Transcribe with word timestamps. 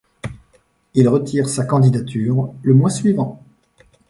Il 0.95 1.07
retire 1.07 1.47
sa 1.47 1.63
candidature 1.63 2.55
le 2.63 2.73
mois 2.73 2.89
suivant. 2.89 3.39